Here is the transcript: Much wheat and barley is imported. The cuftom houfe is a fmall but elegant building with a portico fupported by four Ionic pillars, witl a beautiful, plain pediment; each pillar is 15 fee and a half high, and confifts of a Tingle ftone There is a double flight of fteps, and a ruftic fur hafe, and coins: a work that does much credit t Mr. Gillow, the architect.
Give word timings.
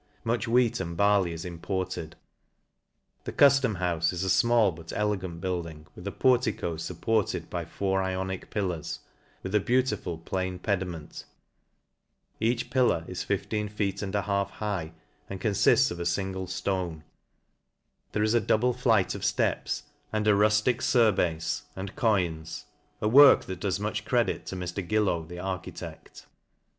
Much 0.23 0.47
wheat 0.47 0.79
and 0.79 0.97
barley 0.97 1.31
is 1.31 1.45
imported. 1.45 2.15
The 3.25 3.31
cuftom 3.31 3.77
houfe 3.77 4.11
is 4.11 4.23
a 4.23 4.29
fmall 4.29 4.75
but 4.75 4.91
elegant 4.95 5.41
building 5.41 5.85
with 5.95 6.07
a 6.07 6.11
portico 6.11 6.73
fupported 6.75 7.51
by 7.51 7.65
four 7.65 8.01
Ionic 8.01 8.49
pillars, 8.49 9.01
witl 9.45 9.53
a 9.53 9.59
beautiful, 9.59 10.17
plain 10.17 10.57
pediment; 10.57 11.25
each 12.39 12.71
pillar 12.71 13.03
is 13.07 13.21
15 13.23 13.69
fee 13.69 13.95
and 14.01 14.15
a 14.15 14.23
half 14.23 14.49
high, 14.49 14.93
and 15.29 15.39
confifts 15.39 15.91
of 15.91 15.99
a 15.99 16.05
Tingle 16.05 16.47
ftone 16.47 17.03
There 18.13 18.23
is 18.23 18.33
a 18.33 18.41
double 18.41 18.73
flight 18.73 19.13
of 19.13 19.21
fteps, 19.21 19.83
and 20.11 20.25
a 20.27 20.31
ruftic 20.33 20.81
fur 20.81 21.11
hafe, 21.13 21.61
and 21.75 21.95
coins: 21.95 22.65
a 23.03 23.07
work 23.07 23.43
that 23.45 23.59
does 23.59 23.79
much 23.79 24.03
credit 24.03 24.47
t 24.47 24.55
Mr. 24.55 24.81
Gillow, 24.83 25.25
the 25.27 25.37
architect. 25.37 26.25